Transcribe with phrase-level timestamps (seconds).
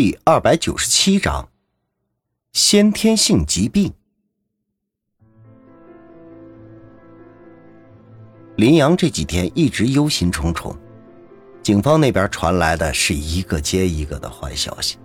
[0.00, 1.48] 第二百九十七章：
[2.52, 3.92] 先天性疾病。
[8.54, 10.72] 林阳这几天一直忧心忡忡，
[11.64, 14.98] 警方那边传来的是一个接一个的坏消息。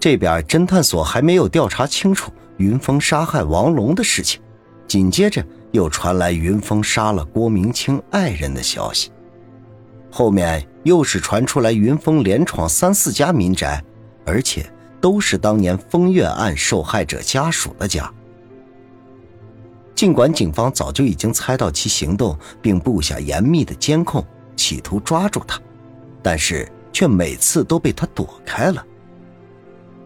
[0.00, 4.40] 这边侦探所还没有调查清楚云峰杀害王龙的事情，
[4.88, 9.12] 紧接着又传来云峰杀了郭明清爱人的消息，
[10.10, 13.84] 后面又是传出来云峰连闯三四家民宅。
[14.24, 18.12] 而且都是当年风月案受害者家属的家。
[19.94, 24.24] 尽管警方早就已经猜到其行动，并布下严密的监控，
[24.56, 25.60] 企图抓住他，
[26.22, 28.82] 但是却每次都被他躲开了。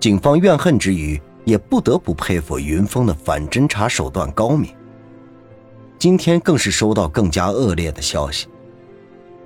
[0.01, 4.75] 警方怨恨之余，也不得不佩服云峰的反侦查手段高明。
[5.97, 8.49] 今天更是收到更加恶劣的消息：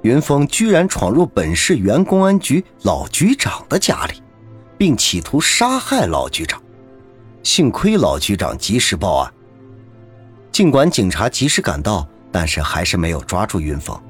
[0.02, 4.22] 云峰居然闯入本市原公安局老局长的家里。
[4.78, 6.62] 并企图杀害老局长，
[7.42, 9.34] 幸亏老局长及时报案。
[10.52, 14.00] 尽管警察及时赶到，但是还是没有抓住云峰。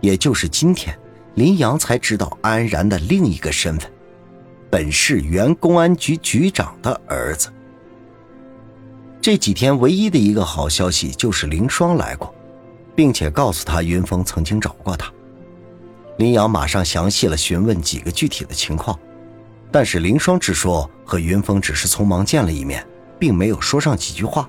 [0.00, 0.98] 也就是今天，
[1.34, 3.92] 林阳才知道安然的另一个身份——
[4.70, 7.52] 本市原公安局局长的儿子。
[9.20, 12.34] 这几天唯一的一个好消息就是林双来过，
[12.96, 15.12] 并且告诉他云峰曾经找过他。
[16.16, 18.98] 林阳马上详细了询问几个具体的情况。
[19.72, 22.86] 但是林双只说和云峰只是匆忙见了一面，
[23.18, 24.48] 并没有说上几句话。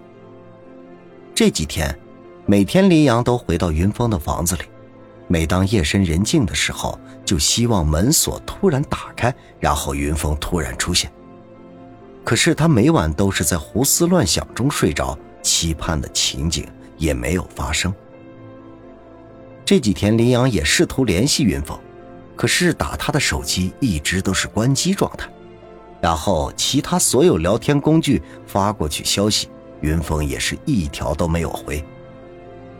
[1.35, 1.97] 这几天，
[2.45, 4.63] 每天林阳都回到云峰的房子里，
[5.27, 11.11] 每当夜深人静的时候，就希望门锁突然打开，然后云峰突然出现。
[12.23, 17.93] 可是他每晚都是在胡思乱想中睡着，期盼的情景也没有发生。
[19.65, 21.79] 这几天，林阳也试图联系云峰。
[22.41, 25.29] 可是打他的手机一直都是关机状态，
[26.01, 29.47] 然后其他所有聊天工具发过去消息，
[29.81, 31.85] 云峰也是一条都没有回，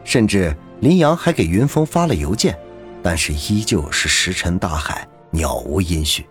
[0.03, 2.57] 甚至林阳还给云峰发了邮件，
[3.03, 6.25] 但是依旧是石沉大海，鸟无音讯。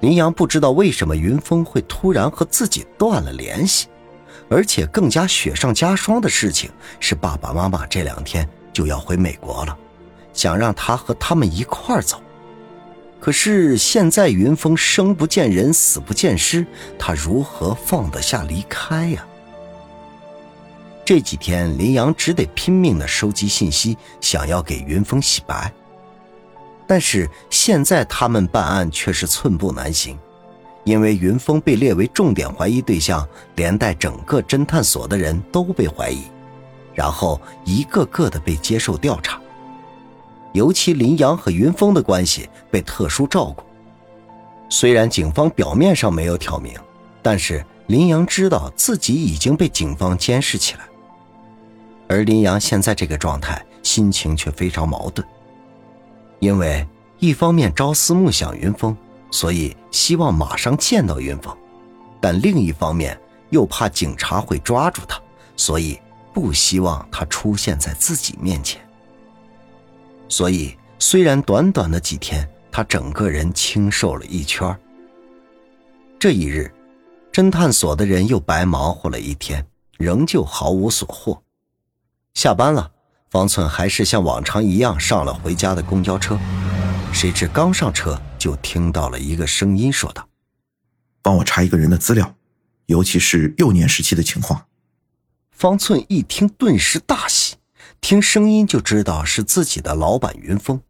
[0.00, 3.88] 林阳不知道为什么云峰会突然和自己断了联系，
[4.48, 9.78] 而且更加雪上加霜的事情是爸爸妈妈这两天就要回美国了。
[10.36, 12.22] 想让他和他们一块走，
[13.18, 16.64] 可是现在云峰生不见人，死不见尸，
[16.98, 19.26] 他如何放得下离开呀？
[21.04, 25.72] 这几天林阳只得拼命的收集信息，想要给云峰洗白。
[26.86, 30.18] 但是现在他们办案却是寸步难行，
[30.84, 36.24] 因为云峰被列为重点怀疑对象，连带整个侦探所的人都被怀疑，
[36.94, 39.35] 然后一个个的被接受调查。
[40.56, 43.62] 尤其林阳和云峰的关系被特殊照顾。
[44.70, 46.72] 虽然警方表面上没有挑明，
[47.22, 50.80] 但是林阳知道自己已经被警方监视起来。
[52.08, 55.26] 而林阳现在这个状态，心情却非常矛盾。
[56.38, 56.86] 因为
[57.18, 58.96] 一方面朝思暮想云峰，
[59.30, 61.54] 所以希望马上见到云峰；
[62.18, 65.20] 但另一方面又怕警察会抓住他，
[65.54, 66.00] 所以
[66.32, 68.80] 不希望他出现在自己面前。
[70.28, 74.76] 所以，虽然短短的几天，他整个人清瘦了一圈。
[76.18, 76.72] 这一日，
[77.32, 79.66] 侦探所的人又白忙活了一天，
[79.98, 81.42] 仍旧毫无所获。
[82.34, 82.90] 下班了，
[83.30, 86.38] 方寸还是像往常一样上了回家的公交车。
[87.12, 90.28] 谁知刚上车，就听到了一个声音说道
[91.22, 92.34] ：“帮我查一个人的资料，
[92.86, 94.66] 尤其是幼年时期的情况。”
[95.52, 97.56] 方寸一听，顿时大喜。
[98.00, 100.80] 听声音就知道是自己的老板云峰。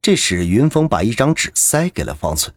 [0.00, 2.54] 这时，云峰把一张纸塞给了方寸，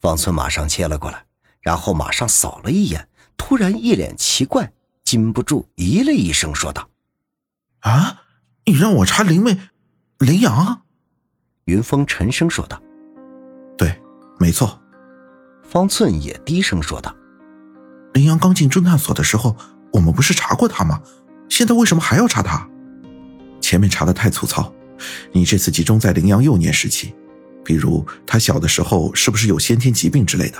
[0.00, 1.24] 方寸马上接了过来，
[1.60, 4.72] 然后马上扫了一眼，突然一脸奇怪，
[5.04, 6.90] 禁不住咦了一声，说道
[7.80, 8.22] ：“啊，
[8.66, 9.58] 你让我查林妹，
[10.18, 10.82] 林阳？”
[11.66, 12.82] 云峰沉声说道
[13.78, 14.02] ：“对，
[14.38, 14.82] 没错。”
[15.62, 17.14] 方寸也低声说道
[18.12, 19.56] ：“林阳刚进侦探所的时候，
[19.92, 21.00] 我们不是查过他吗？
[21.48, 22.68] 现在为什么还要查他？”
[23.72, 24.70] 前面查的太粗糙，
[25.32, 27.14] 你这次集中在羚羊幼年时期，
[27.64, 30.58] 比如他小的时候是不是有先天疾病之类的？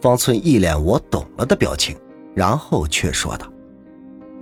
[0.00, 1.96] 方寸一脸我懂了的表情，
[2.34, 3.46] 然后却说道：“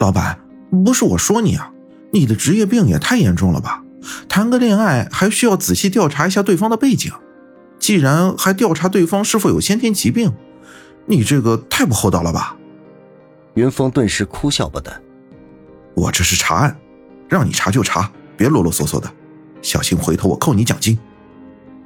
[0.00, 0.40] 老板，
[0.86, 1.70] 不是我说你啊，
[2.14, 3.84] 你的职业病也太严重了吧？
[4.26, 7.12] 谈个恋爱还需要仔细调查一下对方的背景，
[7.78, 10.32] 既然还调查对方是否有先天疾病，
[11.04, 12.56] 你这个太不厚道了吧？”
[13.52, 14.98] 云峰顿时哭笑不得
[15.92, 16.74] ：“我这是查案。”
[17.28, 19.10] 让你查就查，别啰啰嗦嗦的，
[19.62, 20.98] 小心回头我扣你奖金。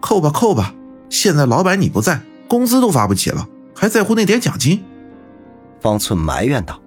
[0.01, 0.75] 扣吧扣吧，
[1.09, 4.83] 现在老板你不在，工资都发不起了，还在乎那点奖金？
[5.81, 6.81] 方寸埋怨道。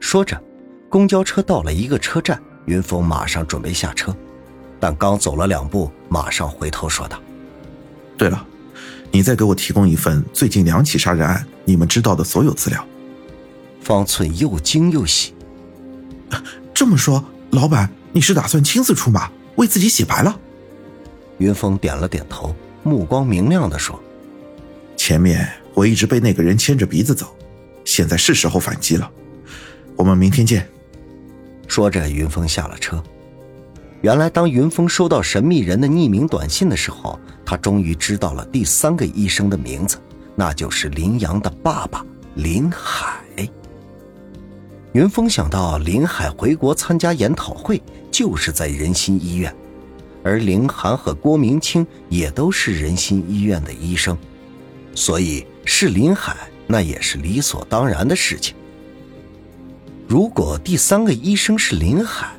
[0.00, 0.40] 说着，
[0.88, 4.14] 公交车到了一个车站，云峰马上准备下车，
[4.78, 7.20] 但刚走了两步，马上回头说道
[8.16, 8.44] ：“对了，
[9.10, 12.84] 你再给我提供一份最近两起杀人案你们知道的所有资料。”
[13.82, 15.34] 方寸又惊又喜。
[16.74, 20.38] 这么说，老板你是打算亲自出马，为自己洗白了？
[21.38, 24.00] 云峰点了点头，目光明亮地说
[24.96, 27.34] ：“前面我一直被那个人牵着鼻子走，
[27.84, 29.10] 现在是时候反击了。
[29.96, 30.68] 我们明天见。”
[31.66, 33.02] 说着，云峰下了车。
[34.02, 39.98] 原来，当云峰收到神秘人的匿名短信的时候，他终于知道了第三个医生的名字，
[40.36, 42.04] 那就是林阳的爸爸
[42.34, 43.09] 林海。
[44.92, 49.54] 云峰想到林海回国参加研讨会就是在仁心医院，
[50.24, 54.18] 而林涵和郭明清也都是仁心医院的医生，
[54.94, 58.56] 所以是林海那也是理所当然的事情。
[60.08, 62.32] 如果第三个医生是林海，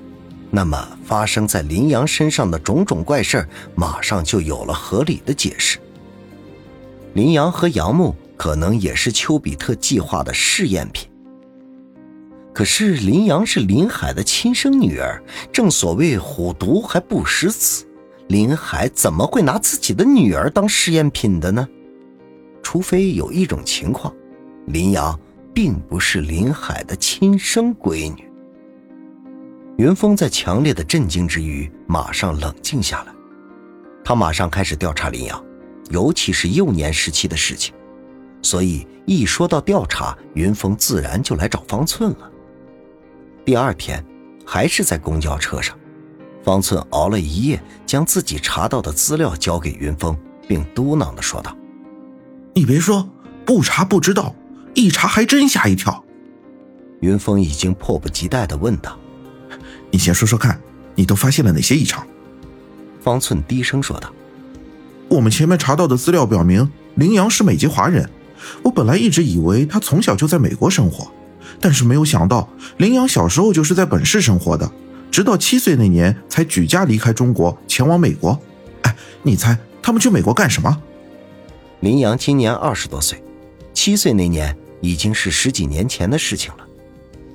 [0.49, 5.79] 那么发生在林阳身上的种种怪事马上就有了合理的解释。
[7.13, 11.10] 林阳和杨木可能也是丘比特计划的试验品。
[12.61, 15.19] 可是林阳是林海的亲生女儿，
[15.51, 17.83] 正所谓虎毒还不食子，
[18.27, 21.67] 林海怎么会拿自己的女儿当试验品的呢？
[22.61, 24.13] 除非有一种情况，
[24.67, 25.19] 林阳
[25.55, 28.31] 并不是林海的亲生闺女。
[29.79, 33.13] 云峰在强烈的震惊之余，马上冷静下来，
[34.03, 35.43] 他马上开始调查林阳，
[35.89, 37.73] 尤其是幼年时期的事情，
[38.43, 42.30] 所以一说到调查，云峰自然就来找方寸了。
[43.43, 44.03] 第二天，
[44.45, 45.75] 还是在公交车上，
[46.43, 50.15] 方寸熬了一夜，将自己查到的资料交给云峰，
[50.47, 51.55] 并嘟囔的说道
[52.53, 53.09] ：“你别说，
[53.43, 54.35] 不查不知道，
[54.75, 56.03] 一查还真吓一跳。”
[57.01, 58.95] 云峰已经迫不及待的问道
[59.89, 60.61] ：“你先说说看，
[60.93, 62.05] 你都发现了哪些异常？”
[63.01, 64.13] 方寸低声说道
[65.09, 68.07] ：“我们前面查到的资料表明，林阳是美籍华人。
[68.61, 71.11] 我本来一直以为他从小就在美国生活。”
[71.61, 74.69] 但是没有想到，林阳小时候就是在本市生活的，
[75.11, 78.37] 直到七岁那年才举家离开中国前往美国。
[78.81, 80.81] 哎，你猜他们去美国干什么？
[81.81, 83.23] 林阳今年二十多岁，
[83.75, 86.65] 七岁那年已经是十几年前的事情了。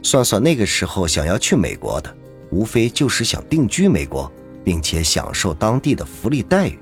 [0.03, 2.13] 算算那个时候想要去美国的，
[2.51, 4.31] 无非就是想定居美国，
[4.65, 6.77] 并且享受当地的福利待遇。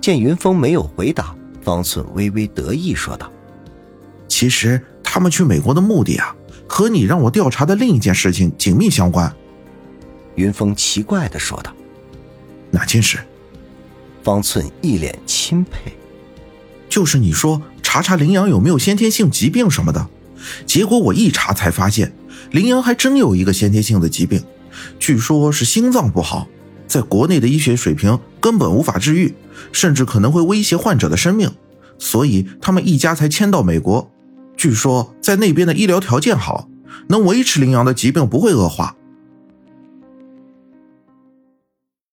[0.00, 3.28] 见云峰没有回答，方寸微微得意说道
[4.28, 4.80] ：“其实。”
[5.14, 6.34] 他们去美国的目的啊，
[6.66, 9.32] 和你让我调查的另一件事情紧密相关。”
[10.34, 11.72] 云峰奇怪的说道。
[12.72, 13.20] “哪件事？”
[14.24, 15.96] 方寸一脸钦佩。
[16.90, 20.08] “就是你说查查羚羊有没有先天性疾病什么的，
[20.66, 22.12] 结果我一查才发现，
[22.50, 24.42] 羚羊还真有一个先天性的疾病，
[24.98, 26.48] 据说是心脏不好，
[26.88, 29.32] 在国内的医学水平根本无法治愈，
[29.70, 31.52] 甚至可能会威胁患者的生命，
[32.00, 34.10] 所以他们一家才迁到美国。”
[34.64, 36.70] 据说在那边的医疗条件好，
[37.10, 38.96] 能维持羚羊的疾病不会恶化。